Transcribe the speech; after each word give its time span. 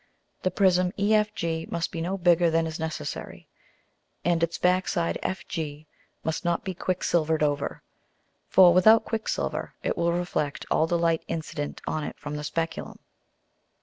The 0.41 0.49
Prism 0.49 0.91
EFG 0.93 1.69
must 1.71 1.91
be 1.91 2.01
no 2.01 2.17
bigger 2.17 2.49
than 2.49 2.65
is 2.65 2.79
necessary, 2.79 3.47
and 4.25 4.41
its 4.41 4.57
back 4.57 4.87
side 4.87 5.19
FG 5.21 5.85
must 6.23 6.43
not 6.43 6.63
be 6.63 6.73
quick 6.73 7.03
silver'd 7.03 7.43
over. 7.43 7.83
For 8.49 8.73
without 8.73 9.05
quicksilver 9.05 9.75
it 9.83 9.95
will 9.95 10.11
reflect 10.11 10.65
all 10.71 10.87
the 10.87 10.97
Light 10.97 11.21
incident 11.27 11.83
on 11.85 12.03
it 12.03 12.17
from 12.17 12.35
the 12.35 12.43
Speculum. 12.43 12.97
[Illustration: 12.97 12.99
FIG. 12.99 13.75